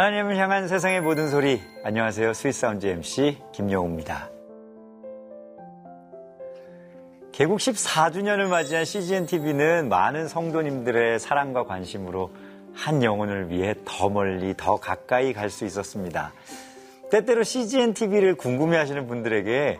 [0.00, 1.60] 하나님을 향한 세상의 모든 소리.
[1.84, 2.32] 안녕하세요.
[2.32, 4.30] 스윗사운드 MC 김영우입니다.
[7.32, 12.30] 개국 14주년을 맞이한 CGN TV는 많은 성도님들의 사랑과 관심으로
[12.72, 16.32] 한 영혼을 위해 더 멀리 더 가까이 갈 수 있었습니다.
[17.10, 19.78] 때때로 CGN TV를 궁금해 하시는 분들에게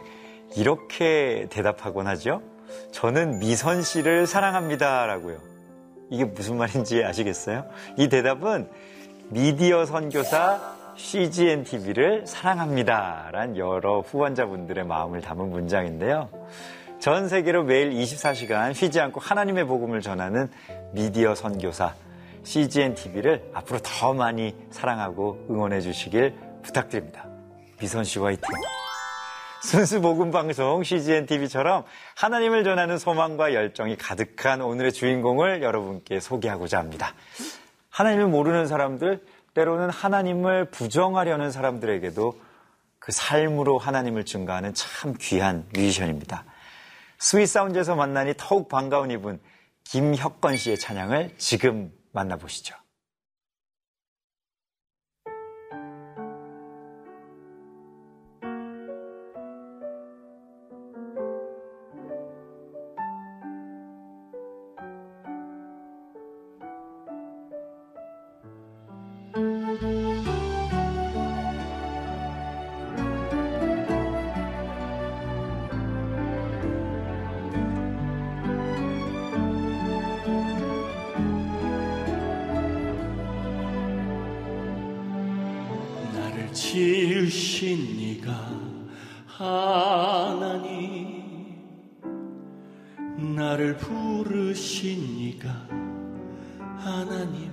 [0.55, 2.43] 이렇게 대답하곤 하죠.
[2.93, 5.07] 저는 미선 씨를 사랑합니다.
[5.07, 5.39] 라고요.
[6.11, 7.65] 이게 무슨 말인지 아시겠어요?
[7.97, 8.69] 이 대답은
[9.33, 13.28] 미디어 선교사 CGN TV를 사랑합니다.
[13.31, 16.28] 란 여러 후원자분들의 마음을 담은 문장인데요.
[16.98, 20.50] 전 세계로 매일 24시간 쉬지 않고 하나님의 복음을 전하는
[20.92, 21.95] 미디어 선교사
[22.42, 27.25] CGN TV를 앞으로 더 많이 사랑하고 응원해 주시길 부탁드립니다.
[27.78, 28.42] 미선 씨 화이팅!
[29.62, 31.84] 순수 복음 방송 CGN TV처럼
[32.17, 37.15] 하나님을 전하는 소망과 열정이 가득한 오늘의 주인공을 여러분께 소개하고자 합니다.
[38.01, 42.41] 하나님을 모르는 사람들, 때로는 하나님을 부정하려는 사람들에게도
[42.98, 46.45] 그 삶으로 하나님을 증거하는 참 귀한 뮤지션입니다.
[47.19, 49.39] Sweet Sound에서 만나니 더욱 반가운 이분
[49.84, 52.75] 김혁건 씨의 찬양을 지금 만나보시죠.
[86.60, 88.28] 지으신 네가
[89.26, 90.69] 하나님
[93.34, 95.49] 나를 부르신 네가
[96.76, 97.50] 하나님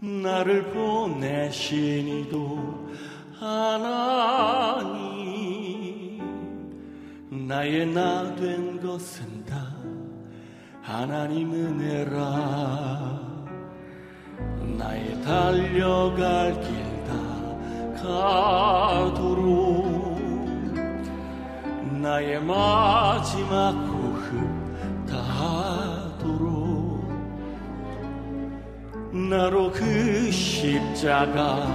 [0.00, 2.58] 나를 보내신 이도
[3.38, 3.78] 하나님
[7.46, 9.72] 나의 나 된 것은 다
[10.82, 13.27] 하나님 은혜라
[14.76, 17.14] 나의 달려갈 길 다
[18.02, 19.88] 가도록.
[22.00, 24.28] 나의 마지막 호흡
[25.08, 26.58] 다하도록.
[29.30, 31.66] 나로 그 십자가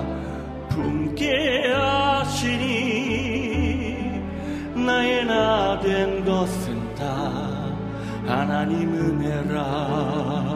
[0.69, 2.63] 품게 하시니
[4.75, 7.03] 나의 나 된 것은 다
[8.25, 10.52] 하나님 은혜라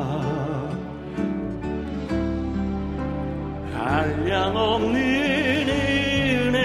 [3.88, 4.96] 한량없는
[5.70, 6.58] 은혜.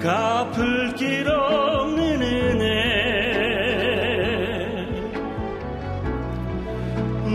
[0.00, 2.70] 갚을 길 없는 은혜.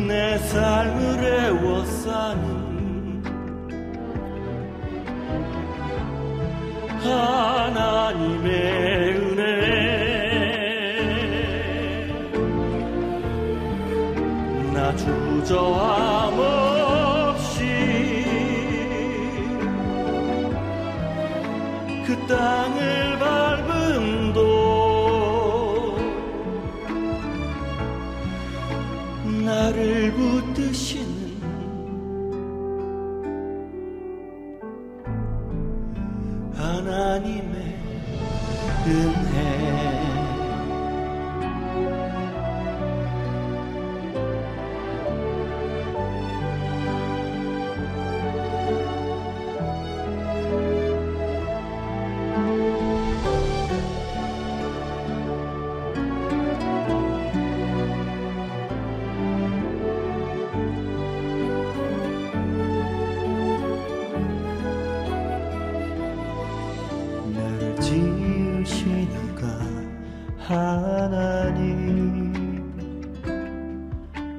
[0.07, 2.64] 내 삶을 애워싸는
[15.45, 16.04] 주저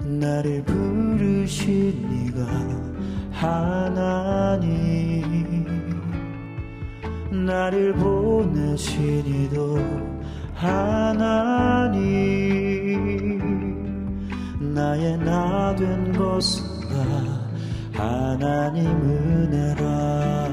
[0.06, 2.46] 나를 부르신 네가
[3.32, 4.66] 하나님.
[7.30, 9.78] 나를 보내신 이도
[10.54, 12.06] 하나님.
[14.74, 16.64] 나의 나 된 것은
[17.92, 20.45] 다 하나님 은혜라.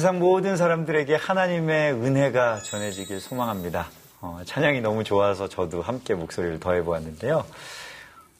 [0.00, 3.90] 세상 모든 사람들에게 하나님의 은혜가 전해지길 소망합니다.
[4.22, 7.44] 어, 찬양이 너무 좋아서 저도 함께 목소리를 더해보았는데요.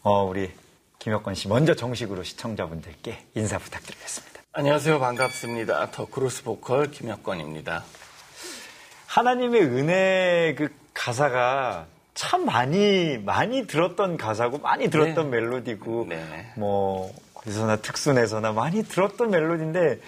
[0.03, 0.51] 어, 우리
[1.01, 4.41] 김혁건 씨 먼저 정식으로 시청자분들께 인사 부탁드리겠습니다.
[4.55, 5.01] 안녕하세요.
[5.01, 5.91] 반갑습니다.
[5.91, 7.85] 더 크로스 보컬 김혁건입니다.
[9.09, 11.85] 하나님의 은혜 그 가사가
[12.15, 15.37] 참 많이 많이 들었던 가사고 많이 들었던 네.
[15.39, 16.53] 멜로디고 네.
[16.57, 20.01] 뭐 어디서나 특순에서나 많이 들었던 멜로디인데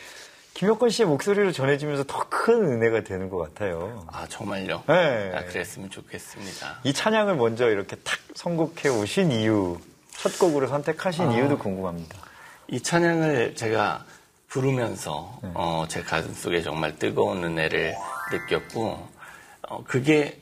[0.54, 4.04] 김혁건 씨의 목소리로 전해지면서 더 큰 은혜가 되는 것 같아요.
[4.10, 4.82] 아, 정말요?
[4.88, 5.32] 네.
[5.32, 6.80] 아, 그랬으면 좋겠습니다.
[6.82, 9.78] 이 찬양을 먼저 이렇게 탁 선곡해 오신 이유,
[10.10, 11.34] 첫 곡으로 선택하신 아.
[11.34, 12.18] 이유도 궁금합니다.
[12.66, 14.04] 이 찬양을 제가
[14.48, 15.50] 부르면서 네.
[15.54, 17.94] 어, 제 가슴 속에 정말 뜨거운 은혜를
[18.32, 19.08] 느꼈고
[19.68, 20.40] 어, 그게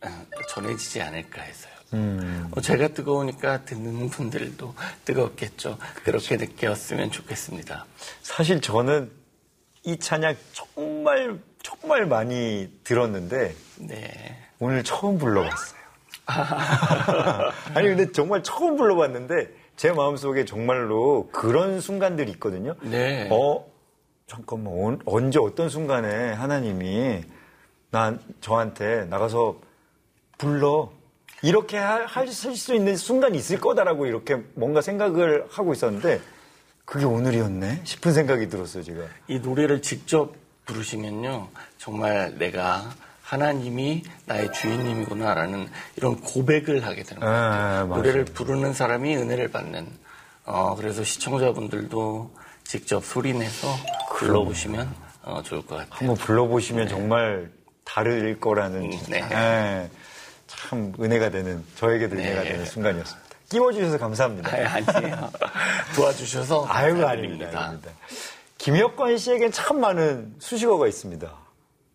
[0.00, 0.08] 어,
[0.48, 1.72] 전해지지 않을까 해서요.
[1.92, 2.48] 음.
[2.52, 4.74] 어, 제가 뜨거우니까 듣는 분들도
[5.04, 5.76] 뜨겁겠죠.
[6.04, 7.84] 그렇게 느꼈으면 좋겠습니다.
[8.22, 9.10] 사실 저는
[9.84, 14.38] 이 찬양 정말 정말 많이 들었는데 네.
[14.58, 15.80] 오늘 처음 불러봤어요.
[17.74, 22.74] 아니 근데 정말 처음 불러봤는데 제 마음속에 정말로 그런 순간들이 있거든요.
[22.82, 23.28] 네.
[23.30, 23.66] 어
[24.26, 27.22] 잠깐만 언- 언제 어떤 순간에 하나님이
[27.90, 29.56] 난 저한테 나가서
[30.38, 30.90] 불러
[31.42, 36.20] 이렇게 할 수 있는 순간이 있을 거다라고 이렇게 뭔가 생각을 하고 있었는데
[36.84, 39.02] 그게 오늘이었네 싶은 생각이 들었어요 제가.
[39.28, 40.34] 이 노래를 직접
[40.66, 41.48] 부르시면요,
[41.78, 42.90] 정말 내가
[43.22, 47.34] 하나님이 나의 주인님이구나라는 이런 고백을 하게 되는 거예요.
[47.34, 47.96] 아, 맞아요.
[47.96, 49.86] 노래를 부르는 사람이 은혜를 받는.
[50.46, 52.30] 어, 그래서 시청자분들도
[52.64, 53.68] 직접 소리내서
[54.16, 55.88] 불러보시면 어, 좋을 것 같아요.
[55.90, 57.50] 한번 불러보시면 정말
[57.84, 59.22] 다를 거라는 네.
[59.32, 59.90] 예,
[60.46, 62.24] 참 은혜가 되는 저에게도 네.
[62.26, 63.23] 은혜가 되는 순간이었습니다.
[63.54, 64.50] 끼워주셔서 감사합니다.
[64.50, 65.30] 아, 아니에요.
[65.94, 67.08] 도와주셔서 감사드립니다.
[67.08, 67.60] 아닙니다.
[67.60, 67.90] 아닙니다.
[68.58, 71.32] 김혁권 씨에겐 참 많은 수식어가 있습니다.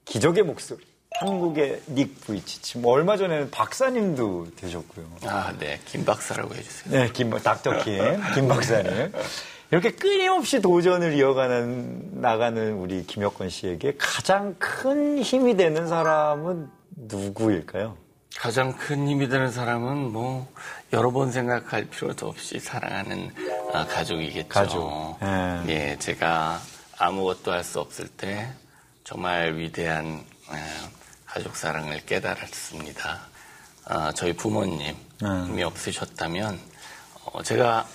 [0.06, 0.80] 기적의 목소리,
[1.20, 2.78] 한국의 닉 부이치치.
[2.78, 5.06] 뭐 얼마 전에는 박사님도 되셨고요.
[5.26, 5.80] 아, 네.
[5.86, 6.94] 김 박사라고 해주세요.
[6.94, 8.00] 네, 김 닥터 김,
[8.36, 9.12] 김 박사님.
[9.72, 17.98] 이렇게 끊임없이 도전을 이어가는 나가는 우리 김혁권 씨에게 가장 큰 힘이 되는 사람은 누구일까요?
[18.38, 20.52] 가장 큰 힘이 되는 사람은 뭐
[20.94, 23.34] 여러 번 생각할 필요도 없이 사랑하는
[23.74, 24.48] 아, 가족이겠죠.
[24.50, 25.18] 가족.
[25.24, 25.64] 예.
[25.68, 26.62] 예, 제가
[26.98, 28.50] 아무것도 할 수 없을 때
[29.04, 30.90] 정말 위대한 아,
[31.26, 33.20] 가족 사랑을 깨달았습니다.
[33.86, 35.46] 아, 저희 부모님 음.
[35.48, 36.60] 힘이 없으셨다면
[37.26, 37.88] 어, 제가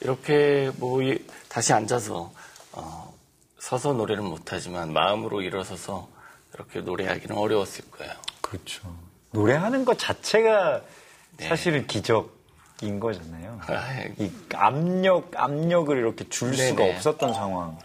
[0.00, 2.32] 이렇게 뭐 이- 다시 앉아서
[2.72, 3.14] 어,
[3.58, 6.08] 서서 노래는 못하지만 마음으로 일어서서
[6.54, 8.12] 이렇게 노래하기는 어려웠을 거예요.
[8.40, 8.96] 그렇죠.
[9.30, 10.82] 노래하는 것 자체가
[11.36, 11.48] 네.
[11.48, 13.60] 사실은 기적인 거잖아요.
[13.66, 16.96] 아, 이 압력, 압력을 이렇게 줄 수가 네네.
[16.96, 17.78] 없었던 상황.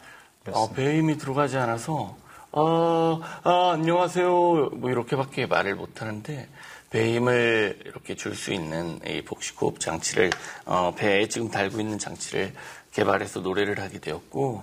[0.52, 2.18] 어, 배에 힘이 들어가지 않아서,
[2.52, 4.30] 아, 아, 안녕하세요.
[4.74, 6.48] 뭐 이렇게밖에 말을 못 하는데,
[6.90, 10.32] 배에 힘을 이렇게 줄 수 있는 이 복식호흡 장치를,
[10.66, 12.54] 어, 배에 지금 달고 있는 장치를
[12.92, 14.62] 개발해서 노래를 하게 되었고,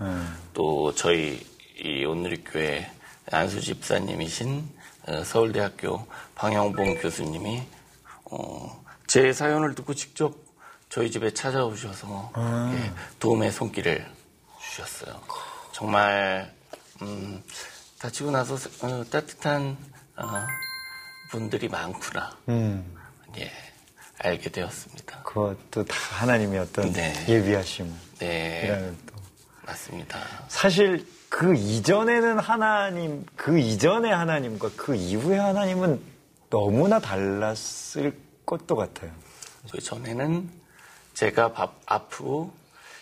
[0.54, 1.44] 또 저희
[1.82, 2.90] 이 온누리교회
[3.32, 4.68] 안수 집사님이신
[4.99, 7.62] 어, 서울대학교 방영봉 교수님이,
[8.26, 10.34] 어, 제 사연을 듣고 직접
[10.88, 12.32] 저희 집에 찾아오셔서
[12.74, 14.06] 예, 도움의 손길을
[14.60, 15.20] 주셨어요.
[15.72, 16.52] 정말
[17.02, 17.42] 음,
[17.98, 19.76] 다치고 나서 어, 따뜻한
[20.16, 20.46] 어,
[21.30, 22.36] 분들이 많구나.
[22.48, 22.96] 음,
[23.38, 23.50] 예,
[24.18, 25.22] 알게 되었습니다.
[25.22, 27.14] 그것도 다 하나님의 어떤 네.
[27.28, 29.14] 예비하심이라는 네, 또.
[29.62, 30.20] 맞습니다.
[30.48, 36.02] 사실 그 이전에는 하나님, 그 이전의 하나님과 그 이후의 하나님은
[36.50, 39.12] 너무나 달랐을 것도 같아요.
[39.70, 40.50] 그 전에는
[41.14, 42.52] 제가 밥, 아프고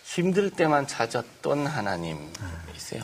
[0.05, 3.03] 힘들 때만 찾았던 하나님이세요.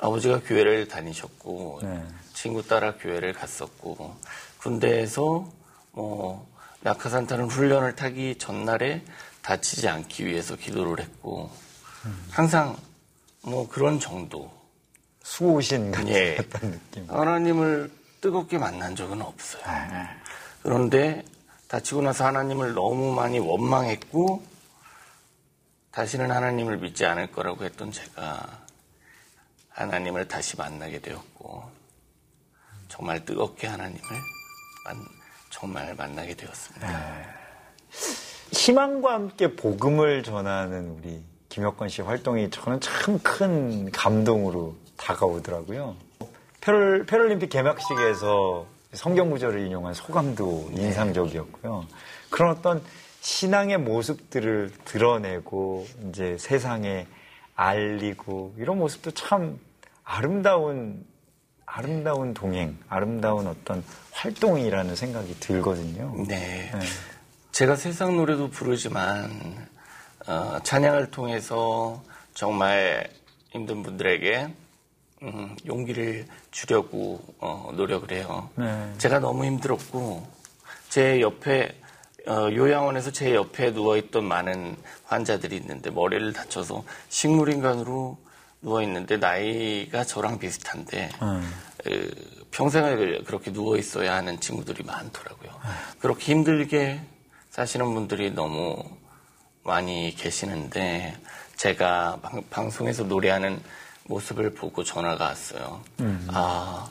[0.00, 2.04] 아버지가 교회를 다니셨고 네.
[2.34, 4.16] 친구 따라 교회를 갔었고
[4.58, 5.48] 군대에서
[5.92, 6.48] 뭐
[6.80, 9.04] 낙하산 타는 훈련을 타기 전날에
[9.42, 11.50] 다치지 않기 위해서 기도를 했고
[12.30, 12.76] 항상
[13.44, 14.50] 뭐 그런 정도
[15.22, 16.36] 수호신 같은 예.
[16.36, 17.08] 느낌.
[17.10, 19.62] 하나님을 뜨겁게 만난 적은 없어요.
[20.62, 21.24] 그런데
[21.68, 24.44] 다치고 나서 하나님을 너무 많이 원망했고
[25.90, 28.60] 다시는 하나님을 믿지 않을 거라고 했던 제가
[29.70, 31.64] 하나님을 다시 만나게 되었고
[32.88, 34.00] 정말 뜨겁게 하나님을
[34.84, 35.04] 만-
[35.50, 37.24] 정말 만나게 되었습니다.
[38.52, 45.96] 희망과 함께 복음을 전하는 우리 김혁건 씨 활동이 저는 참 큰 감동으로 다가오더라고요.
[46.62, 51.86] 패럴, 패럴림픽 개막식에서 성경 구절을 인용한 소감도 인상적이었고요.
[52.30, 52.82] 그런 어떤
[53.20, 57.06] 신앙의 모습들을 드러내고 이제 세상에
[57.54, 59.58] 알리고 이런 모습도 참
[60.04, 61.04] 아름다운
[61.66, 66.14] 아름다운 동행, 아름다운 어떤 활동이라는 생각이 들거든요.
[66.28, 66.70] 네.
[66.72, 66.80] 네.
[67.52, 69.30] 제가 세상 노래도 부르지만
[70.26, 72.02] 어, 찬양을 통해서
[72.34, 73.10] 정말
[73.50, 74.54] 힘든 분들에게
[75.22, 78.50] 음, 용기를 주려고 어, 노력을 해요.
[78.56, 78.92] 네.
[78.98, 80.26] 제가 너무 힘들었고
[80.88, 81.74] 제 옆에
[82.26, 88.16] 어, 요양원에서 제 옆에 누워 있던 많은 환자들이 있는데 머리를 다쳐서 식물인간으로
[88.62, 91.52] 누워 있는데 나이가 저랑 비슷한데 음.
[91.82, 95.50] 그, 평생을 그렇게 누워 있어야 하는 친구들이 많더라고요.
[95.98, 97.00] 그렇게 힘들게
[97.50, 98.84] 사시는 분들이 너무
[99.64, 101.16] 많이 계시는데
[101.56, 103.62] 제가 방, 방송에서 노래하는
[104.04, 105.82] 모습을 보고 전화가 왔어요.
[106.28, 106.90] 아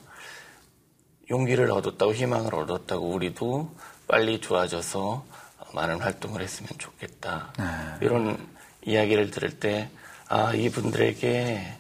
[1.30, 3.76] 용기를 얻었다고 희망을 얻었다고 우리도
[4.08, 5.26] 빨리 좋아져서
[5.74, 7.54] 많은 활동을 했으면 좋겠다.
[8.02, 8.38] 이런
[8.84, 9.90] 이야기를 들을 때,
[10.28, 11.74] 아, 이분들에게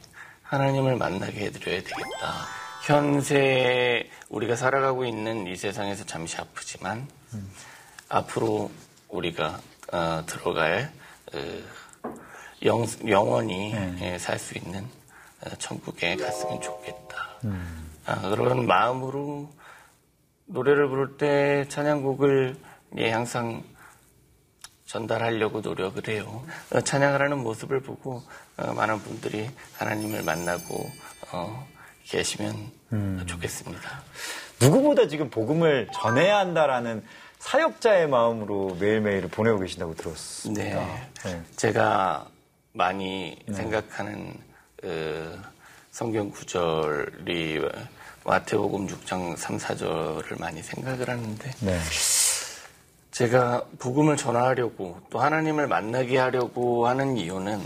[0.44, 2.48] 하나님을 만나게 해드려야 되겠다.
[2.84, 7.08] 현세 우리가 살아가고 있는 이 세상에서 잠시 아프지만,
[8.08, 8.72] 앞으로
[9.10, 9.60] 우리가
[9.92, 10.92] 어, 들어갈
[11.34, 11.40] 어,
[12.64, 13.74] 영, 영원히
[14.20, 14.86] 살수 있는
[15.42, 17.18] 어, 천국에 갔으면 좋겠다.
[18.06, 19.50] 아, 그런 마음으로
[20.46, 22.56] 노래를 부를 때 찬양곡을
[22.98, 23.64] 예, 항상
[24.86, 26.46] 전달하려고 노력을 해요.
[26.74, 28.22] 어, 찬양을 하는 모습을 보고
[28.58, 30.90] 어, 많은 분들이 하나님을 만나고
[31.32, 31.68] 어,
[32.04, 32.72] 계시면
[33.26, 33.90] 좋겠습니다.
[34.60, 37.04] 누구보다 지금 복음을 전해야 한다라는
[37.42, 40.64] 사역자의 마음으로 매일매일 보내고 계신다고 들었습니다.
[40.64, 41.10] 네.
[41.26, 41.42] 네.
[41.56, 42.28] 제가
[42.72, 44.36] 많이 생각하는
[44.84, 45.38] 어,
[45.92, 47.60] 성경 구절이
[48.24, 51.80] 마태복음 6장 3, 4절을 많이 생각을 하는데 네.
[53.10, 57.60] 제가 복음을 전하려고 또 하나님을 만나게 하려고 하는 이유는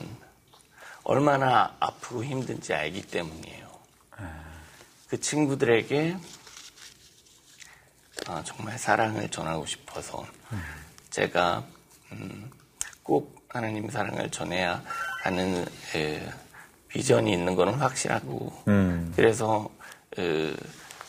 [1.03, 3.65] 얼마나 아프고 힘든지 알기 때문이에요.
[5.09, 6.17] 그 친구들에게
[8.27, 10.25] 아, 정말 사랑을 전하고 싶어서
[11.09, 11.63] 제가
[12.11, 12.49] 음,
[13.03, 14.83] 꼭 하나님 사랑을 전해야
[15.23, 16.27] 하는 에,
[16.87, 19.13] 비전이 있는 거는 확실하고 음.
[19.15, 19.69] 그래서
[20.17, 20.53] 어,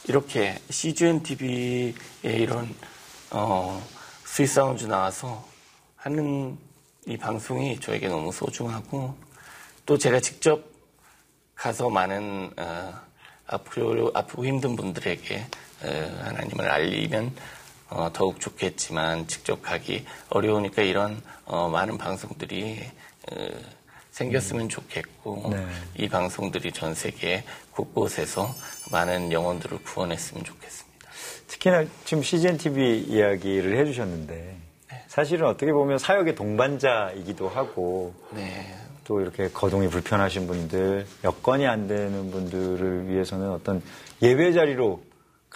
[0.09, 2.75] 이렇게 CGN TV에 이런
[3.31, 3.83] 어,
[4.25, 5.47] Sweet Sound 나와서
[5.97, 6.59] 하는
[7.07, 9.17] 이 방송이 저에게 너무 소중하고
[9.87, 10.65] 또 제가 직접
[11.55, 12.93] 가서 많은 어,
[13.47, 15.47] 아프고, 아프고 힘든 분들에게 어,
[15.81, 17.33] 하나님을 알리면
[17.89, 22.83] 어, 더욱 좋겠지만 직접 가기 어려우니까 이런 어, 많은 방송들이
[23.31, 23.49] 어,
[24.11, 25.67] 생겼으면 좋겠고 네.
[25.99, 28.53] 이 방송들이 전 세계 곳곳에서
[28.91, 31.11] 많은 영혼들을 구원했으면 좋겠습니다.
[31.49, 34.57] 특히나 지금 CGN TV 이야기를 해주셨는데
[35.07, 42.31] 사실은 어떻게 보면 사역의 동반자이기도 하고 네, 또 이렇게 거동이 불편하신 분들, 여건이 안 되는
[42.31, 43.83] 분들을 위해서는 어떤
[44.21, 45.01] 예배 자리로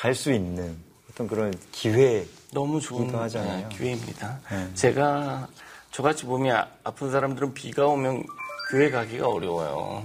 [0.00, 0.76] 갈 수 있는
[1.10, 2.24] 어떤 그런 기회.
[2.52, 3.68] 너무 좋은 하잖아요.
[3.68, 4.40] 네, 기회입니다.
[4.50, 4.74] 네.
[4.74, 5.46] 제가
[5.92, 8.24] 저같이 몸이 아- 아픈 사람들은 비가 오면
[8.70, 10.02] 교회 가기가 어려워요.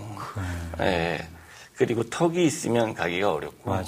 [0.78, 1.28] 네.
[1.75, 3.70] 그리고 턱이 있으면 가기가 어렵고.
[3.70, 3.86] 맞아요,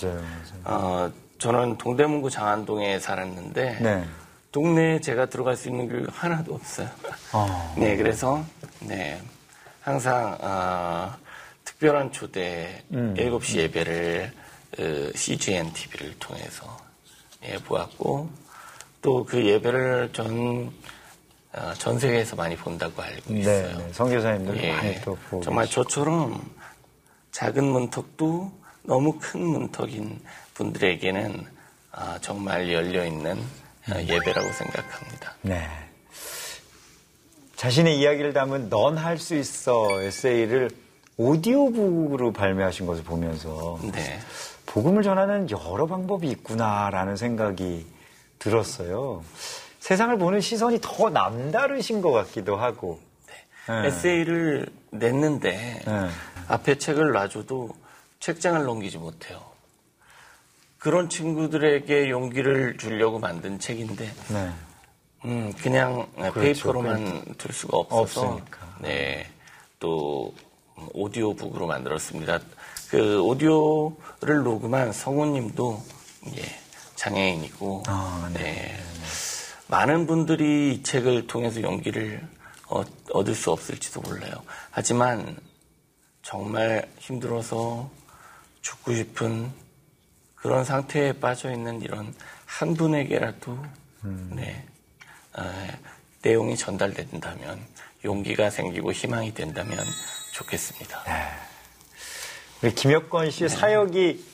[0.64, 0.64] 맞아요.
[0.64, 4.06] 어, 저는 동대문구 장안동에 살았는데 네.
[4.54, 6.90] 동네에 제가 들어갈 수 있는 교회가 하나도 없어요.
[7.34, 7.76] 어.
[7.78, 8.44] 네, 그래서
[8.80, 9.22] 네
[9.82, 11.14] 항상 어,
[11.66, 13.14] 특별한 초대 음.
[13.16, 14.47] 7시 예배를 어,
[15.16, 16.78] CGN TV를 통해서
[17.44, 18.30] 예, 보았고
[19.02, 20.72] 또 그 예배를 전,
[21.54, 23.78] 어, 전 세계에서 많이 본다고 알고 네, 있어요.
[23.78, 23.94] 네.
[23.94, 25.44] 선교사님들 예, 많이 또 보고.
[25.44, 25.84] 정말 계시고.
[25.84, 26.52] 저처럼
[27.32, 28.52] 작은 문턱도
[28.84, 30.20] 너무 큰 문턱인
[30.56, 31.46] 분들에게는
[31.92, 33.38] 아, 정말 열려 있는
[33.90, 35.36] 어, 예배라고 생각합니다.
[35.42, 35.68] 네.
[37.56, 40.70] 자신의 이야기를 담은 넌 할 수 있어 에세이를
[41.18, 44.20] 오디오북으로 발매하신 것을 보면서 네.
[44.68, 47.88] 복음을 전하는 여러 방법이 있구나라는 생각이
[48.38, 49.24] 들었어요.
[49.80, 53.00] 세상을 보는 시선이 더 남다르신 것 같기도 하고.
[53.68, 53.88] 네.
[53.88, 56.10] 에세이를 냈는데 네.
[56.48, 57.70] 앞에 책을 놔줘도
[58.20, 59.42] 책장을 넘기지 못해요.
[60.78, 64.52] 그런 친구들에게 용기를 주려고 만든 책인데 네.
[65.26, 68.76] 음, 그냥 페이퍼로만 둘 수가 없어서 없으니까.
[68.80, 69.28] 네.
[69.80, 70.34] 또
[70.78, 72.40] 음, 오디오북으로 만들었습니다.
[72.90, 75.84] 그 오디오를 녹음한 성우님도
[76.38, 76.60] 예,
[76.96, 78.40] 장애인이고 아, 네.
[78.42, 78.80] 네.
[79.68, 82.26] 많은 분들이 이 책을 통해서 용기를
[82.70, 84.34] 어- 얻을 수 없을지도 몰라요.
[84.72, 85.38] 하지만
[86.22, 87.90] 정말 힘들어서
[88.62, 89.52] 죽고 싶은
[90.36, 92.14] 그런 상태에 빠져 있는 이런
[92.46, 93.58] 한 분에게라도
[94.32, 94.66] 네,
[95.34, 95.68] 어,
[96.22, 97.60] 내용이 전달된다면
[98.06, 99.86] 용기가 생기고 희망이 된다면
[100.34, 101.04] 좋겠습니다.
[101.06, 101.47] 우리
[102.62, 104.26] 김혁건 씨의 사역이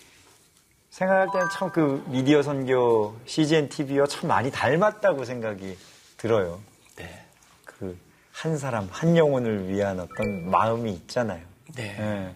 [0.91, 5.77] 생각할 때는 참 그 미디어 선교 CGN TV와 참 많이 닮았다고 생각이
[6.17, 6.59] 들어요.
[6.95, 7.25] 네.
[7.65, 7.97] 그
[8.33, 11.41] 한 사람, 한 영혼을 위한 어떤 마음이 있잖아요.
[11.75, 11.95] 네.
[11.99, 12.33] 예.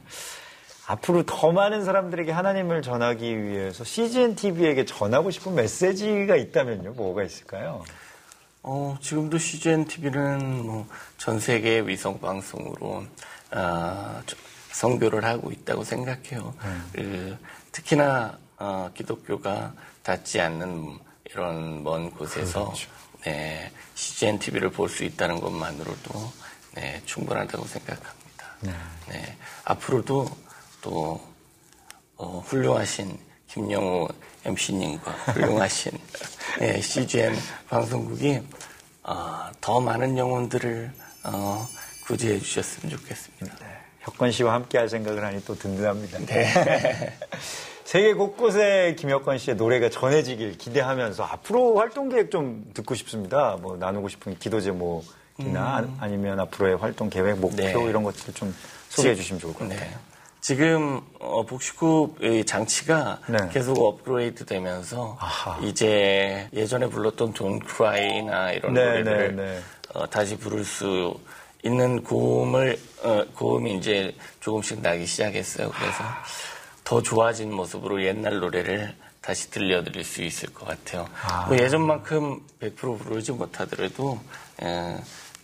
[0.85, 7.83] 앞으로 더 많은 사람들에게 하나님을 전하기 위해서 CGN TV에게 전하고 싶은 메시지가 있다면요, 뭐가 있을까요?
[8.63, 13.03] 어, 지금도 CGN TV는 뭐 전 세계 위성 방송으로
[13.51, 14.21] 아,
[14.77, 16.53] 저- 선교를 하고 있다고 생각해요.
[16.93, 17.37] 그,
[17.71, 22.73] 특히나 어, 기독교가 닿지 않는 이런 먼 곳에서
[23.25, 26.31] 네, CGN TV를 볼 수 있다는 것만으로도
[26.75, 28.17] 네, 충분하다고 생각합니다.
[29.09, 30.27] 네, 앞으로도
[30.81, 31.21] 또
[32.15, 34.07] 어, 훌륭하신 김영우
[34.45, 35.91] MC님과 훌륭하신
[36.59, 37.35] 네, CGN
[37.69, 38.41] 방송국이
[39.03, 40.91] 어, 더 많은 영혼들을
[41.23, 41.67] 어,
[42.05, 43.76] 구제해 주셨으면 좋겠습니다.
[44.07, 46.19] 혁건 씨와 함께 할 생각을 하니 또 든든합니다.
[47.83, 53.57] 세계 곳곳에 김혁건 씨의 노래가 전해지길 기대하면서 앞으로 활동 계획 좀 듣고 싶습니다.
[53.61, 57.71] 뭐 나누고 싶은 기도 제목이나 아- 아니면 앞으로의 활동 계획, 목표 네.
[57.71, 58.55] 이런 것들을 좀
[58.89, 59.75] 소개해 주시면 좋을 것 네.
[59.75, 59.97] 같아요.
[60.39, 63.37] 지금 어, 복식호의 장치가 네.
[63.51, 65.59] 계속 업그레이드 되면서 아하.
[65.61, 69.59] 이제 예전에 불렀던 돈 크라이나 이런 네, 노래를 네, 네.
[69.93, 71.17] 어, 다시 부를 수
[71.67, 75.69] 있는 고음을 어, 고음이 이제 조금씩 나기 시작했어요.
[75.69, 76.03] 그래서
[76.83, 81.07] 더 좋아진 모습으로 옛날 노래를 다시 들려드릴 수 있을 것 같아요.
[81.47, 84.19] 뭐 예전만큼 100% 부르지 못하더라도
[84.63, 84.97] 에,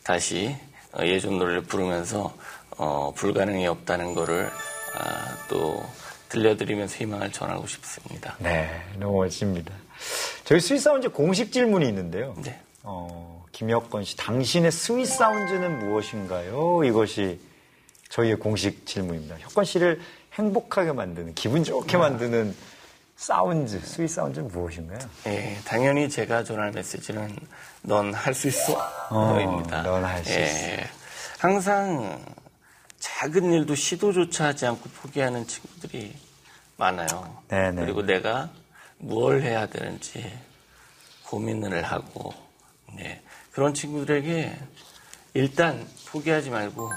[0.04, 0.56] 다시
[0.94, 2.34] 어, 예전 노래를 부르면서
[2.78, 4.50] 어, 불가능이 없다는 거를
[4.98, 5.84] 아, 또
[6.30, 8.36] 들려드리면서 희망을 전하고 싶습니다.
[8.40, 9.74] 네, 너무 멋집니다.
[10.46, 12.34] 저희 Sweet Sound 공식 질문이 있는데요.
[12.44, 12.60] 네.
[12.84, 16.84] 어, 김혁건 씨, 당신의 sweet sound는 무엇인가요?
[16.84, 17.40] 이것이
[18.10, 19.38] 저희의 공식 질문입니다.
[19.40, 20.02] 혁건 씨를
[20.34, 22.56] 행복하게 만드는, 기분 좋게 만드는
[23.16, 25.00] 사운드, sweet sound는 무엇인가요?
[25.28, 27.36] 예, 당연히 제가 전할 메시지는
[27.84, 28.74] 넌 할 수 있어.
[29.10, 29.84] 어, 너입니다.
[29.84, 30.90] 넌 할수 예,
[31.38, 32.26] 항상
[33.00, 36.16] 작은 일도 시도조차 하지 않고 포기하는 친구들이
[36.78, 37.38] 많아요.
[37.50, 37.82] 네네.
[37.82, 38.50] 그리고 내가
[38.98, 40.34] 무엇을 해야 되는지
[41.26, 42.34] 고민을 하고,
[42.96, 43.22] 네.
[43.52, 44.58] 그런 친구들에게
[45.34, 46.90] 일단 포기하지 말고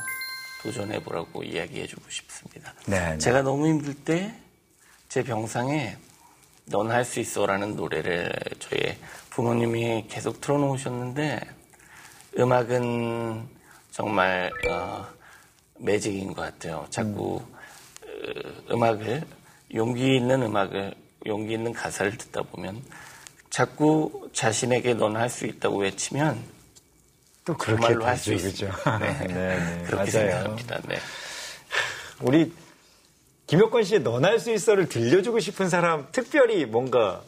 [0.63, 2.75] 도전해보라고 이야기해주고 싶습니다.
[2.87, 3.19] 네 네.
[3.19, 4.35] 제가 너무 힘들 때
[5.09, 5.97] 제 병상에
[6.67, 8.99] 넌 할 수 있어 라는 노래를 저희
[9.31, 11.41] 부모님이 계속 틀어놓으셨는데
[12.39, 13.49] 음악은
[13.93, 15.07] 정말 어,
[15.79, 16.87] 매직인 것 같아요.
[16.91, 19.23] 자꾸 어, 음악을
[19.75, 20.95] 용기 있는 음악을
[21.27, 22.83] 용기 있는 가사를 듣다 보면
[23.57, 26.39] 자꾸 자신에게 넌할수 있다고 외치면
[27.47, 28.37] 또 그렇게 정말로 할 수.
[28.37, 28.71] 그죠?
[29.01, 29.27] 네.
[29.27, 30.31] 네, 네, 그렇게 맞아요.
[30.31, 30.79] 생각합니다.
[30.87, 30.99] 네.
[32.21, 32.53] 우리
[33.47, 37.23] 김혁건 씨의 넌 할 수 있어를 들려주고 싶은 사람, 특별히 뭔가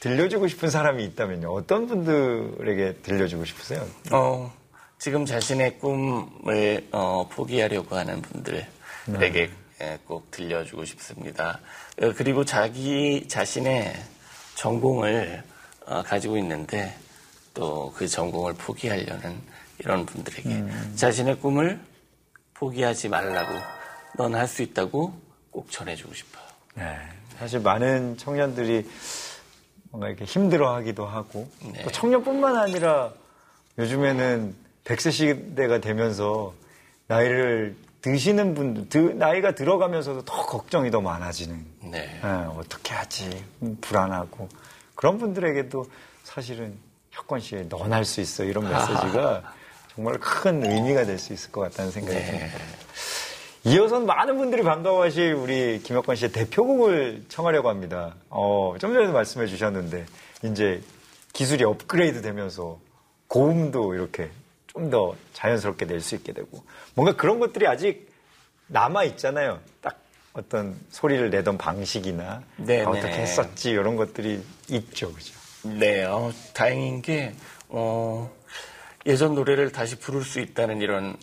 [0.00, 1.52] 들려주고 싶은 사람이 있다면요.
[1.52, 3.86] 어떤 분들에게 들려주고 싶으세요?
[4.10, 4.50] 어,
[4.98, 9.50] 지금 자신의 꿈을 어, 포기하려고 하는 분들에게
[9.82, 11.60] 예, 꼭 들려주고 싶습니다.
[12.00, 13.94] 어, 그리고 자기 자신의
[14.54, 15.57] 전공을 어,
[16.06, 16.94] 가지고 있는데
[17.54, 19.40] 또 그 전공을 포기하려는
[19.80, 21.80] 이런 분들에게 자신의 꿈을
[22.54, 23.52] 포기하지 말라고
[24.16, 25.12] 넌 할 수 있다고
[25.50, 26.44] 꼭 전해주고 싶어요.
[26.74, 26.96] 네.
[27.38, 28.88] 사실 많은 청년들이
[29.90, 31.82] 뭔가 이렇게 힘들어하기도 하고 네.
[31.82, 33.12] 또 청년뿐만 아니라
[33.78, 36.54] 요즘에는 100세 시대가 되면서
[37.06, 42.20] 나이를 드시는 분들, 드- 나이가 들어가면서도 더 걱정이 더 많아지는 네.
[42.22, 44.48] 예, 어떻게 하지 음, 불안하고
[44.98, 45.86] 그런 분들에게도
[46.24, 46.76] 사실은
[47.12, 49.54] 혁권 넌할수 있어 이런 메시지가
[49.94, 52.24] 정말 큰 의미가 될 수 있을 것 같다는 생각이 네.
[52.26, 52.58] 듭니다.
[53.62, 58.16] 이어서 많은 분들이 반가워하실 우리 김혁권 씨의 대표곡을 청하려고 합니다.
[58.28, 60.04] 어, 좀 전에도 말씀해 주셨는데
[60.42, 60.82] 이제
[61.32, 62.80] 기술이 업그레이드 되면서
[63.28, 64.30] 고음도 이렇게
[64.66, 68.10] 좀 더 자연스럽게 낼 수 있게 되고 뭔가 그런 것들이 아직
[68.66, 69.60] 남아 있잖아요.
[69.80, 69.96] 딱
[70.38, 72.84] 어떤 소리를 내던 방식이나 네네.
[72.84, 75.34] 어떻게 했었지 이런 것들이 있죠, 그죠?
[75.64, 77.34] 네, 어, 다행인 게,
[77.68, 78.30] 어,
[79.04, 81.16] 예전 노래를 다시 부를 수 있다는 이런,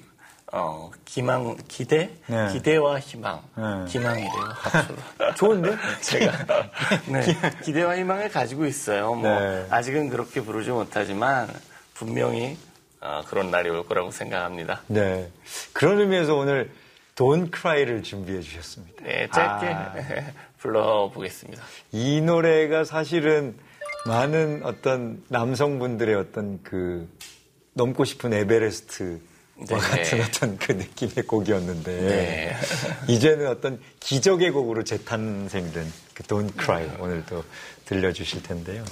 [0.51, 2.10] 어, 기망, 기대?
[2.28, 2.51] 네.
[2.51, 3.41] 기대와 희망.
[3.56, 3.63] 네.
[3.88, 4.95] 기망이래요, 합쳐서.
[5.36, 5.78] 좋은데?
[6.01, 6.32] 제가,
[7.08, 7.21] 네,
[7.63, 9.13] 기대와 희망을 가지고 있어요.
[9.15, 9.65] 뭐, 네.
[9.69, 11.47] 아직은 그렇게 부르지 못하지만,
[11.93, 12.58] 분명히,
[12.99, 14.82] 어, 그런 날이 올 거라고 생각합니다.
[14.88, 15.32] 네.
[15.71, 16.69] 그런 의미에서 오늘
[17.15, 19.04] 돈 크라이를 준비해 주셨습니다.
[19.04, 19.93] 네, 짧게 아.
[20.60, 21.63] 불러보겠습니다.
[21.93, 23.56] 이 노래가 사실은
[24.06, 27.10] 많은 어떤 남성분들의 어떤 그
[27.73, 29.19] 넘고 싶은 에베레스트
[29.71, 32.56] 와 같은 어떤 그 느낌의 곡이었는데 네.
[33.08, 37.43] 이제는 어떤 기적의 곡으로 재탄생된 그 Don't Cry 오늘도
[37.86, 38.84] 들려주실 텐데요.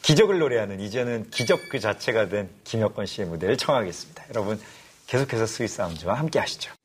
[0.00, 4.24] 기적을 노래하는 이제는 기적 그 자체가 된 김혁건 씨의 무대를 청하겠습니다.
[4.30, 4.58] 여러분
[5.06, 6.77] 계속해서 스윗 사운드와 함께 하시죠.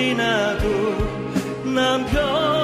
[0.00, 0.64] 지나도
[1.74, 2.59] 난변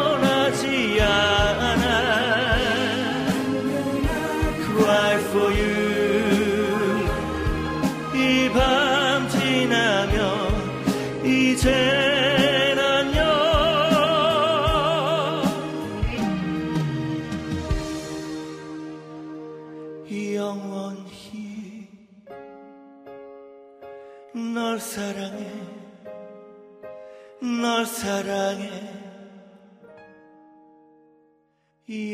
[28.17, 28.65] 사랑해.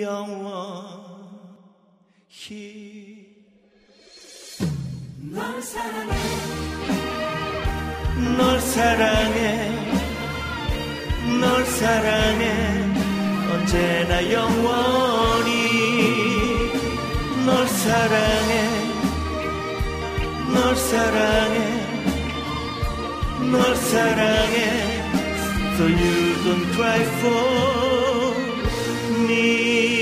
[0.01, 0.83] 영원히
[5.21, 6.12] 널 사랑해.
[8.37, 9.71] 널 사랑해.
[11.41, 12.51] 널 사랑해.
[13.53, 15.53] 언제나 영원히
[17.47, 18.69] 널 사랑해.
[20.53, 21.57] 널 사랑해.
[23.53, 24.91] 널 사랑해
[25.83, 28.35] so you don't cry for
[29.27, 30.02] me.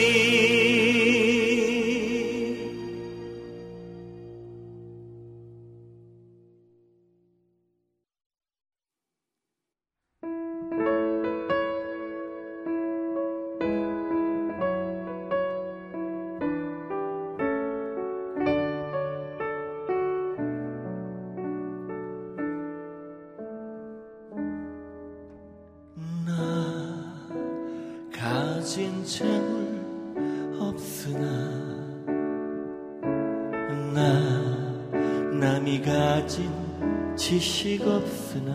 [37.40, 38.52] 지식 없으나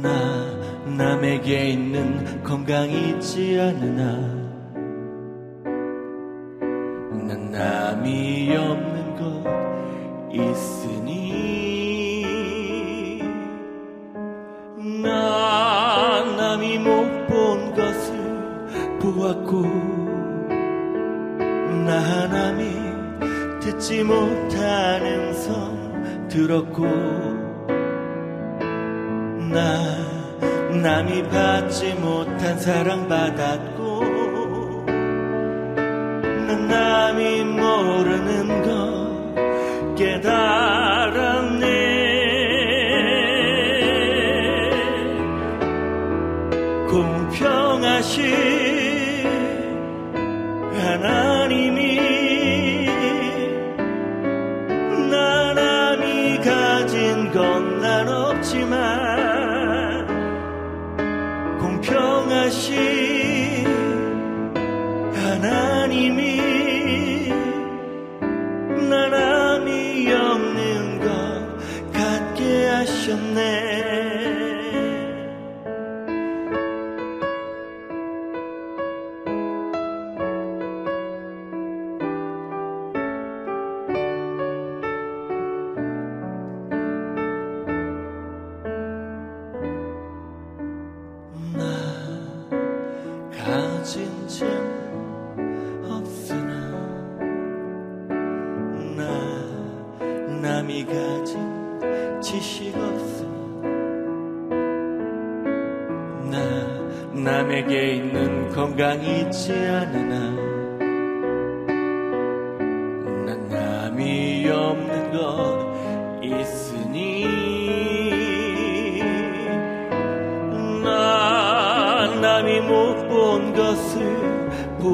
[0.00, 0.56] 나
[0.96, 4.33] 남에게 있는 건강 있지 않으나
[47.44, 48.83] 공평하신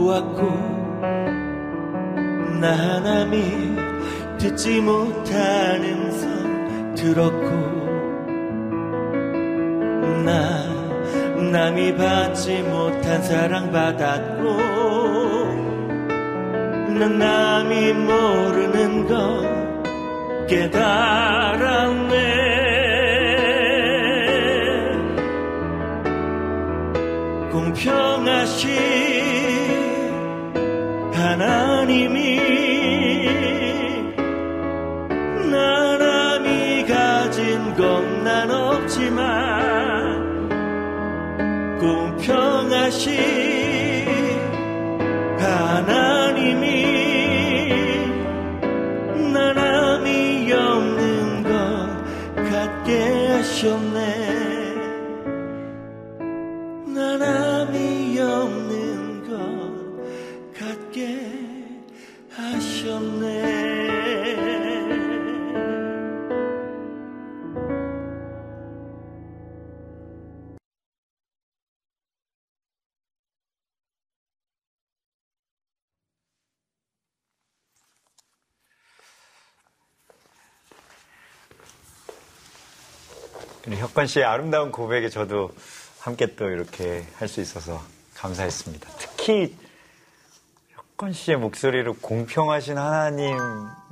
[0.00, 0.40] 보았고
[2.60, 3.76] 나 남이
[4.38, 7.50] 듣지 못하는 선 들었고
[10.24, 10.64] 나
[11.52, 14.42] 남이 받지 못한 사랑 받았고
[16.98, 19.16] 난 남이 모르는 것
[20.46, 22.10] 깨달았네.
[27.52, 29.09] 공평하신
[43.06, 43.39] 공
[83.68, 85.50] 혁건 씨의 아름다운 고백에 저도
[86.00, 87.80] 함께 또 이렇게 할 수 있어서
[88.14, 88.88] 감사했습니다.
[88.98, 89.56] 특히
[90.70, 93.36] 혁건 씨의 목소리로 공평하신 하나님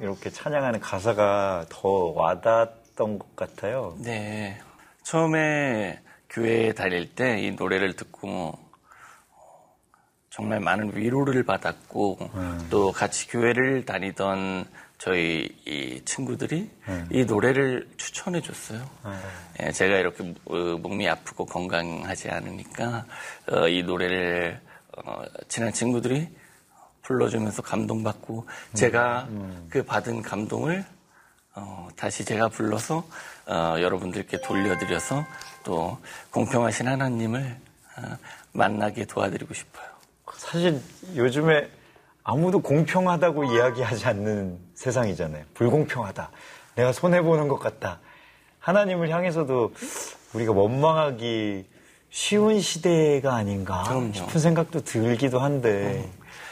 [0.01, 3.95] 이렇게 찬양하는 가사가 더 와닿았던 것 같아요.
[3.99, 4.61] 네.
[5.03, 6.01] 처음에
[6.31, 8.59] 교회에 다닐 때 이 노래를 듣고
[10.31, 12.19] 정말 많은 위로를 받았고
[12.71, 14.67] 또 같이 교회를 다니던
[14.99, 16.69] 저희 이 친구들이
[17.11, 18.89] 이 노래를 추천해 줬어요.
[19.63, 23.07] 예, 제가 이렇게 어, 몸이 아프고 건강하지 않으니까
[23.51, 24.61] 어, 이 노래를
[24.97, 26.29] 어, 친한 친구들이
[27.03, 29.29] 불러주면서 감동받고 제가
[29.71, 30.85] 그 받은 감동을
[31.55, 33.09] 어, 다시 제가 불러서
[33.47, 35.25] 어, 여러분들께 돌려드려서
[35.65, 35.99] 또
[36.31, 37.57] 공평하신 하나님을
[37.99, 38.17] 어,
[38.53, 39.87] 만나게 도와드리고 싶어요.
[40.37, 40.81] 사실
[41.15, 41.69] 요즘에
[42.25, 45.45] 아무도 공평하다고 이야기하지 않는 세상이잖아요.
[45.55, 46.31] 불공평하다.
[46.77, 47.99] 내가 손해보는 것 같다.
[48.61, 49.73] 하나님을 향해서도
[50.35, 51.67] 우리가 원망하기
[52.11, 54.13] 쉬운 시대가 아닌가 그럼요.
[54.13, 56.09] 싶은 생각도 들기도 한데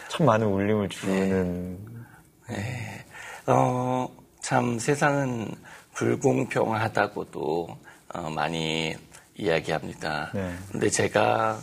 [0.09, 1.79] 참 많은 울림을 주는
[3.47, 4.09] 어,
[4.41, 5.55] 참 세상은
[5.95, 7.69] 불공평하다고도
[8.13, 8.97] 어, 많이
[9.37, 10.33] 이야기합니다.
[10.35, 10.53] 네.
[10.73, 11.61] 근데 제가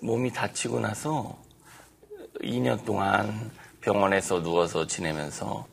[0.00, 1.36] 몸이 다치고 나서
[2.40, 5.66] 2년 동안 병원에서 누워서 지내면서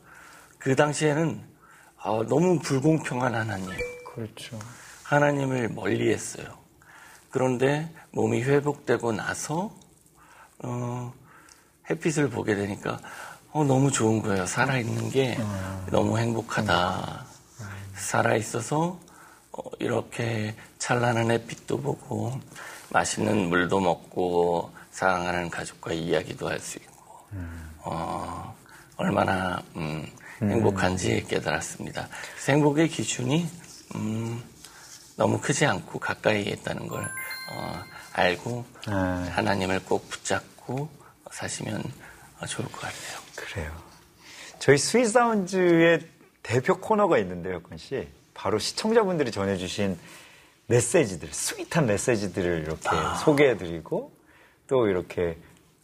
[0.66, 1.40] 그 당시에는
[1.98, 3.70] 아, 너무 불공평한 하나님,
[4.04, 4.58] 그렇죠.
[5.04, 6.58] 하나님을 멀리 했어요.
[7.30, 9.72] 그런데 몸이 회복되고 나서
[10.58, 11.14] 어,
[11.88, 12.98] 햇빛을 보게 되니까
[13.52, 14.44] 어, 너무 좋은 거예요.
[14.44, 15.38] 살아있는 게
[15.92, 17.24] 너무 행복하다.
[17.94, 18.98] 살아있어서
[19.52, 22.40] 어, 이렇게 찬란한 햇빛도 보고
[22.90, 27.28] 맛있는 물도 먹고 사랑하는 가족과 이야기도 할 수 있고
[27.84, 28.56] 어,
[28.96, 30.04] 얼마나 음,
[30.42, 32.08] 행복한지 깨달았습니다.
[32.48, 33.48] 행복의 기준이
[33.94, 34.42] 음,
[35.16, 38.92] 너무 크지 않고 가까이 있다는 걸 어, 알고 네.
[38.92, 40.88] 하나님을 꼭 붙잡고
[41.30, 41.82] 사시면
[42.40, 43.20] 어, 좋을 것 같아요.
[43.34, 43.72] 그래요.
[44.58, 46.00] 저희 스윗사운즈의
[46.42, 48.08] 대표 코너가 있는데요, 건 씨.
[48.34, 49.98] 바로 시청자분들이 전해주신
[50.66, 52.88] 메시지들, sweet한 메시지들을 이렇게
[53.24, 54.12] 소개해드리고
[54.66, 55.38] 또 이렇게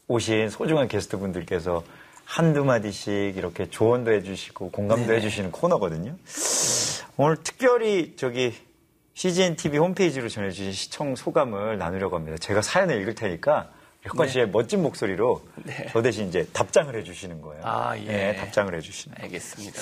[0.09, 1.85] 오신 소중한 게스트분들께서
[2.25, 5.19] 한두 마디씩 이렇게 조언도 해주시고 공감도 네네.
[5.19, 6.17] 해주시는 코너거든요.
[7.17, 8.55] 오늘 특별히 저기
[9.15, 12.39] CGN TV 홈페이지로 전해주신 시청 소감을 나누려고 합니다.
[12.39, 13.71] 제가 사연을 읽을 테니까
[14.03, 15.87] 혁건 씨의 멋진 목소리로 네.
[15.93, 17.63] 저 대신 이제 답장을 해주시는 거예요.
[17.65, 18.05] 아, 예.
[18.05, 19.17] 네, 답장을 해주시는.
[19.21, 19.81] 알겠습니다.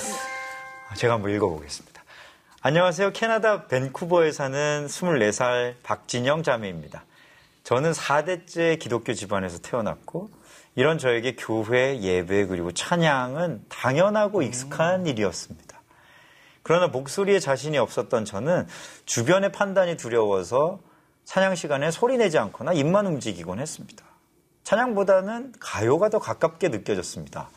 [0.97, 2.03] 제가 한번 읽어보겠습니다.
[2.63, 3.13] 안녕하세요.
[3.13, 7.05] 캐나다 밴쿠버에 사는 24살 박진영 자매입니다.
[7.65, 10.31] 저는 4대째 기독교 집안에서 태어났고
[10.77, 15.81] 이런 저에게 교회, 예배 그리고 찬양은 당연하고 익숙한 일이었습니다.
[16.63, 18.67] 그러나 목소리에 자신이 없었던 저는
[19.05, 20.81] 주변의 판단이 두려워서
[21.25, 24.05] 찬양 시간에 소리 내지 않거나 입만 움직이곤 했습니다.
[24.65, 27.51] 찬양보다는 가요가 더 가깝게 느껴졌습니다.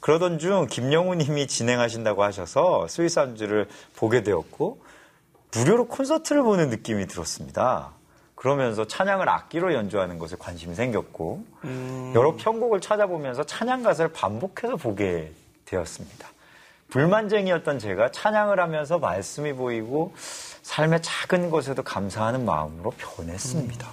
[0.00, 4.82] 그러던 중 김영우 님이 진행하신다고 하셔서 스위스 안주를 보게 되었고
[5.54, 7.92] 무료로 콘서트를 보는 느낌이 들었습니다.
[8.44, 11.46] 그러면서 찬양을 악기로 연주하는 것에 관심이 생겼고
[12.14, 15.32] 여러 편곡을 찾아보면서 찬양 가사를 반복해서 보게
[15.64, 16.28] 되었습니다.
[16.90, 20.12] 불만쟁이였던 제가 찬양을 하면서 말씀이 보이고
[20.60, 23.88] 삶의 작은 것에도 감사하는 마음으로 변했습니다.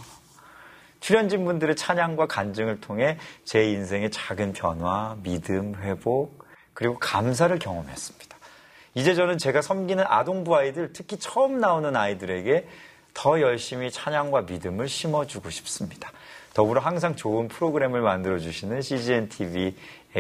[1.00, 8.38] 출연진 분들의 찬양과 간증을 통해 제 인생의 작은 변화, 믿음, 회복, 그리고 감사를 경험했습니다.
[8.96, 12.68] 이제 저는 제가 섬기는 아동부 아이들, 특히 처음 나오는 아이들에게
[13.14, 16.12] 더 열심히 찬양과 믿음을 심어주고 싶습니다.
[16.54, 19.74] 더불어 항상 좋은 프로그램을 만들어주시는 CGN TV에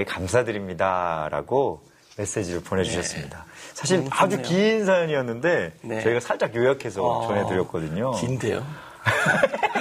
[0.08, 1.28] 감사드립니다.
[1.30, 1.84] 라고
[2.18, 3.46] 메시지를 보내주셨습니다.
[3.74, 4.42] 사실 너무 아주.
[4.42, 6.02] 긴 사연이었는데 네.
[6.02, 8.12] 저희가 살짝 요약해서 어, 전해드렸거든요.
[8.12, 8.66] 긴데요.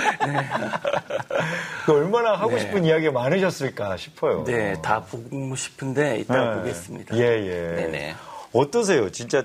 [1.85, 2.61] 그 얼마나 하고 네.
[2.61, 4.45] 싶은 이야기가 많으셨을까 싶어요.
[4.45, 6.57] 네, 다 보고 싶은데 이따 네.
[6.59, 7.17] 보겠습니다.
[7.17, 7.75] 예, 예.
[7.75, 8.15] 네네.
[8.53, 9.11] 어떠세요?
[9.11, 9.45] 진짜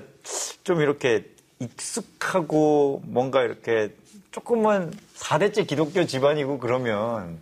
[0.64, 1.24] 좀 이렇게
[1.58, 3.90] 익숙하고 뭔가 이렇게
[4.30, 7.38] 조금은 4대째 기독교 집안이고 그러면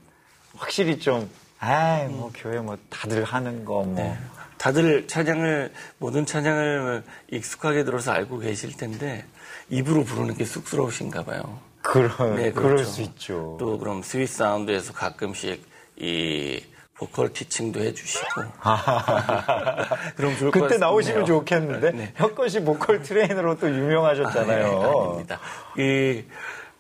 [0.56, 3.96] 확실히 좀, 아이, 뭐, 교회 뭐 다들 하는 거 뭐.
[3.96, 4.16] 네.
[4.58, 9.24] 다들 찬양을 모든 찬양을 익숙하게 들어서 알고 계실 텐데
[9.68, 11.58] 입으로 부르는 게 쑥스러우신가 봐요.
[11.82, 12.84] 그런, 네, 그럴 그렇죠.
[12.84, 13.56] 수 있죠.
[13.58, 15.62] 또 그럼 Sweet Sound에서 가끔씩
[15.96, 16.62] 이
[16.96, 18.26] 보컬 teaching도 해주시고.
[20.16, 21.26] 그럼 좋을 것 그때 나오시면.
[21.26, 22.12] 좋겠는데 네.
[22.16, 24.66] 혁건 씨 보컬 트레이너로 또 유명하셨잖아요.
[24.66, 25.40] 아, 네, 아닙니다.
[25.76, 26.24] 이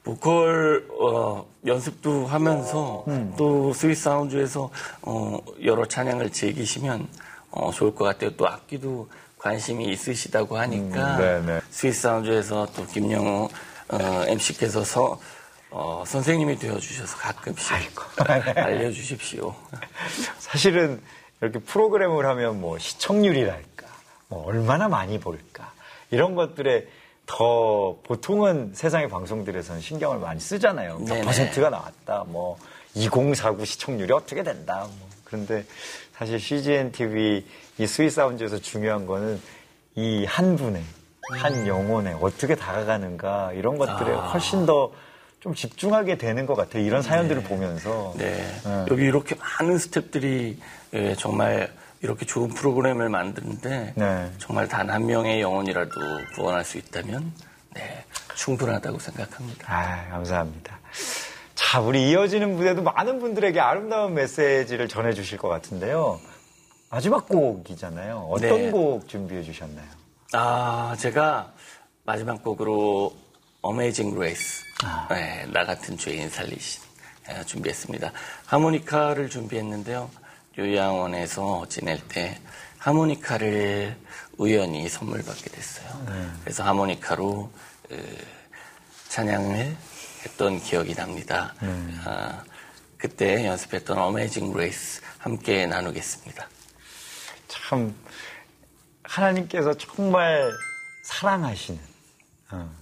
[0.04, 3.34] 보컬 어, 연습도 하면서 음.
[3.36, 4.70] 또 Sweet Sound에서
[5.02, 7.08] 어, 여러 찬양을 즐기시면
[7.50, 8.30] 어, 좋을 것 같아요.
[8.36, 11.60] 또 악기도 관심이 있으시다고 하니까 음, 네네.
[11.70, 13.48] Sweet Sound에서 또 김영우
[13.88, 15.18] 어, MC께서 서,
[15.76, 17.72] 어, 선생님이 되어주셔서 가끔씩
[18.54, 19.52] 알려주십시오.
[20.38, 21.02] 사실은
[21.40, 23.84] 이렇게 프로그램을 하면 뭐 시청률이랄까,
[24.28, 25.72] 뭐 얼마나 많이 볼까,
[26.12, 26.86] 이런 것들에
[27.26, 30.98] 더 보통은 세상의 방송들에서는 신경을 많이 쓰잖아요.
[31.00, 31.22] 몇 네네.
[31.22, 32.56] 퍼센트가 나왔다, 뭐
[32.94, 35.08] 2049 시청률이 어떻게 된다, 뭐.
[35.24, 35.64] 그런데
[36.16, 37.44] 사실 CGN TV
[37.78, 39.42] 이 Sweet Sound에서 중요한 거는
[39.96, 40.84] 이 한 분의,
[41.32, 44.28] 한 영혼에 어떻게 다가가는가, 이런 것들에 아.
[44.28, 44.92] 훨씬 더
[45.44, 46.82] 좀 집중하게 되는 것 같아요.
[46.82, 48.14] 이런 사연들을 보면서.
[48.16, 48.34] 네.
[48.64, 48.86] 네.
[48.90, 50.56] 여기 이렇게 많은 스탭들이
[50.94, 54.30] 예, 정말 이렇게 좋은 프로그램을 만드는데 네.
[54.38, 55.90] 정말 단 한 명의 영혼이라도
[56.34, 57.30] 구원할 수 있다면
[57.74, 58.04] 네,
[58.34, 59.66] 충분하다고 생각합니다.
[59.70, 60.78] 아, 감사합니다.
[61.54, 66.20] 자, 우리 이어지는 무대도 많은 분들에게 아름다운 메시지를 전해주실 것 같은데요.
[66.88, 68.28] 마지막 곡이잖아요.
[68.30, 68.70] 어떤 네.
[68.70, 69.86] 곡 준비해 주셨나요?
[70.32, 71.52] 아, 제가
[72.04, 73.12] 마지막 곡으로
[73.60, 74.62] 어메이징 레이스
[75.10, 76.82] 네, 나 같은 죄인 살리신
[77.30, 78.12] 예, 준비했습니다.
[78.46, 80.10] 하모니카를 준비했는데요.
[80.58, 82.38] 요양원에서 지낼 때
[82.78, 83.96] 하모니카를
[84.36, 85.86] 우연히 선물 받게 됐어요.
[86.42, 87.50] 그래서 하모니카로
[87.88, 88.26] 그,
[89.08, 89.76] 찬양을
[90.24, 91.54] 했던 기억이 납니다.
[92.04, 92.42] 아,
[92.98, 96.48] 그때 연습했던 어메이징 레이스 함께 나누겠습니다.
[97.48, 97.94] 참,
[99.02, 100.50] 하나님께서 정말
[101.04, 101.80] 사랑하시는,
[102.50, 102.74] 어,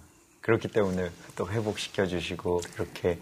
[0.42, 3.18] 그렇기 때문에 또 회복시켜 주시고, 이렇게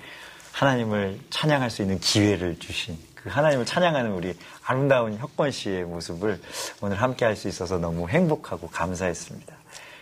[0.52, 6.40] 하나님을 찬양할 수 있는 기회를 주신, 그 하나님을 찬양하는 우리 아름다운 혁권 씨의 모습을
[6.80, 9.54] 오늘 함께 할 수 있어서 너무 행복하고 감사했습니다.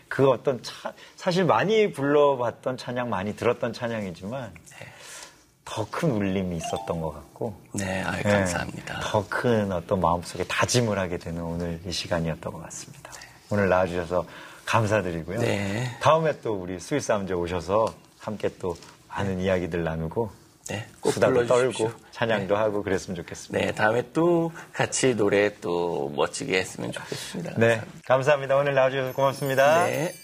[0.08, 4.54] 그 어떤 차- 사실 많이 불러봤던 찬양, 많이 들었던 찬양이지만,
[5.64, 9.00] 더 큰 울림이 있었던 것 같고, 네, 아유, 네, 감사합니다.
[9.00, 13.10] 더 큰 어떤 마음속에 다짐을 하게 되는 오늘 이 시간이었던 것 같습니다.
[13.50, 14.24] 오늘 나와주셔서
[14.68, 15.40] 감사드리고요.
[15.40, 15.96] 네.
[16.00, 17.86] 다음에 또 우리 Sweet Sound 오셔서
[18.18, 18.76] 함께 또
[19.08, 20.30] 많은 이야기들 나누고
[20.68, 21.46] 네, 꼭 수다도.
[21.46, 23.64] 떨고 찬양도 하고 그랬으면 좋겠습니다.
[23.64, 27.54] 네, 다음에 또 같이 노래 또 멋지게 했으면 좋겠습니다.
[27.56, 28.56] 네, 감사합니다.
[28.56, 29.86] 오늘 나와주셔서 고맙습니다.
[29.86, 30.14] 네.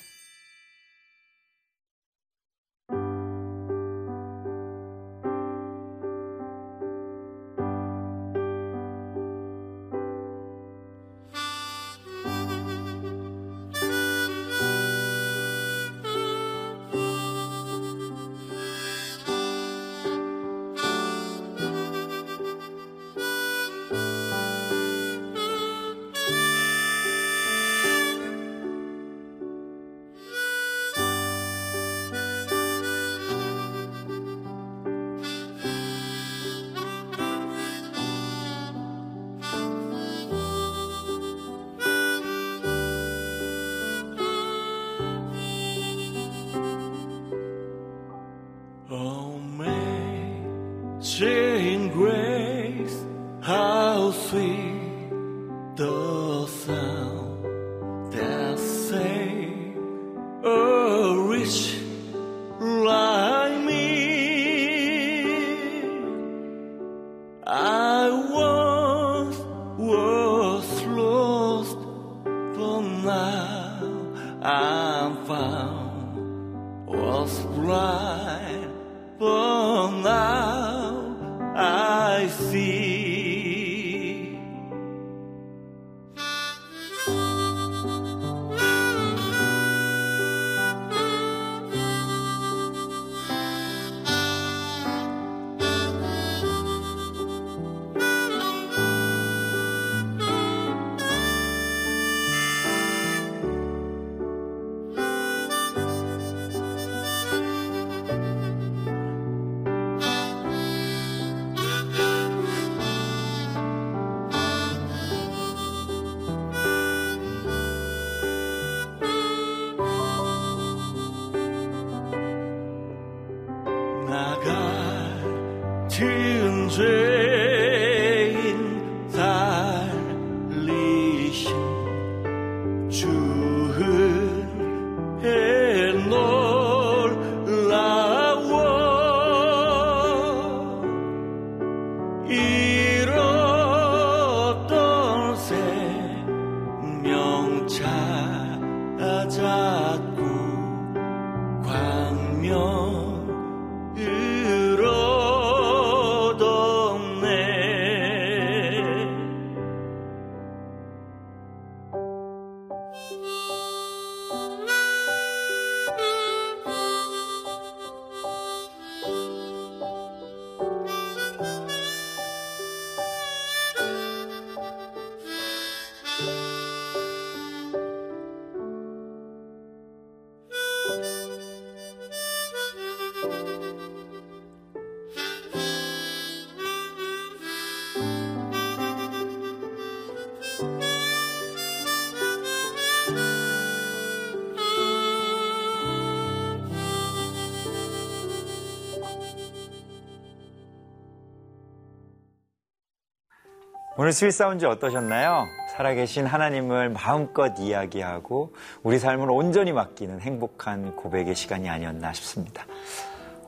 [204.05, 205.47] 오늘 Sweet Sound 어떠셨나요?
[205.71, 208.53] 살아계신 하나님을 마음껏 이야기하고
[208.83, 212.67] 우리 삶을 온전히 맡기는 행복한 고백의 시간이 아니었나 싶습니다.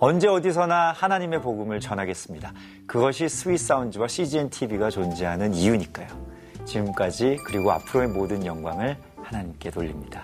[0.00, 2.54] 언제 어디서나 하나님의 복음을 전하겠습니다.
[2.86, 6.08] 그것이 Sweet Sound와 CGN TV가 존재하는 이유니까요.
[6.64, 10.22] 지금까지 그리고 앞으로의 모든 영광을 하나님께 돌립니다.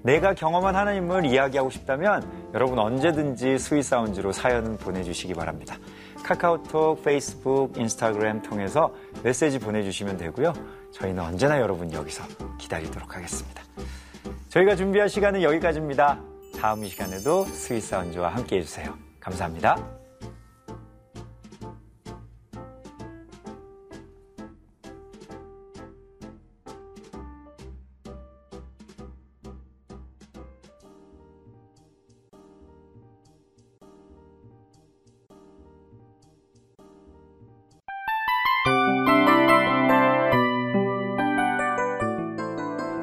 [0.00, 5.76] 내가 경험한 하나님을 이야기하고 싶다면 여러분 언제든지 Sweet Sound로 사연은 보내주시기 바랍니다.
[6.22, 10.52] 카카오톡, 페이스북, 인스타그램 통해서 메시지 보내주시면 되고요.
[10.92, 12.24] 저희는 언제나 여러분 여기서
[12.58, 13.62] 기다리도록 하겠습니다.
[14.48, 16.20] 저희가 준비한 시간은 여기까지입니다.
[16.60, 18.94] 다음 이 시간에도 Sweet Sound와 함께 해주세요.
[19.20, 19.97] 감사합니다.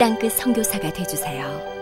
[0.00, 1.79] 땅끝 선교사가 되주세요.